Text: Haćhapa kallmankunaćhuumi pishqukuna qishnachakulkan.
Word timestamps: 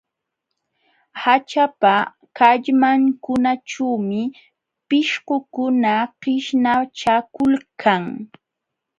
Haćhapa 1.21 1.93
kallmankunaćhuumi 2.37 4.21
pishqukuna 4.89 5.93
qishnachakulkan. 6.21 8.03